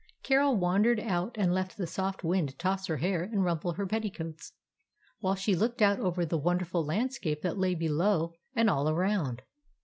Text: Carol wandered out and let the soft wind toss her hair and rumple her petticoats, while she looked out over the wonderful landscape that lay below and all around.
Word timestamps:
Carol 0.23 0.55
wandered 0.57 0.99
out 0.99 1.35
and 1.37 1.53
let 1.53 1.75
the 1.77 1.85
soft 1.85 2.23
wind 2.23 2.57
toss 2.57 2.87
her 2.87 2.97
hair 2.97 3.21
and 3.21 3.43
rumple 3.45 3.73
her 3.73 3.85
petticoats, 3.85 4.53
while 5.19 5.35
she 5.35 5.53
looked 5.55 5.79
out 5.79 5.99
over 5.99 6.25
the 6.25 6.39
wonderful 6.39 6.83
landscape 6.83 7.43
that 7.43 7.59
lay 7.59 7.75
below 7.75 8.33
and 8.55 8.67
all 8.67 8.89
around. 8.89 9.43